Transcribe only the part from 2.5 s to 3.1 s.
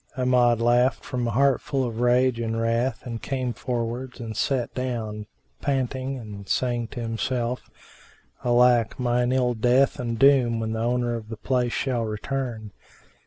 wrath